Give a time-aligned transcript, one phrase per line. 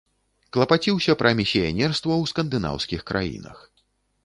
[0.55, 3.57] Клапаціўся пра місіянерства ў скандынаўскіх краінах.